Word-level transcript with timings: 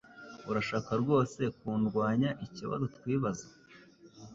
Urashaka 0.49 0.91
rwose 1.01 1.41
kundwanyaikibazo 1.57 2.85
twibaza 2.95 3.47